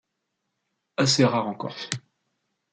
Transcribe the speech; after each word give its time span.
Assez 0.97 1.25
rare 1.25 1.47
en 1.47 1.53
Corse. 1.53 1.91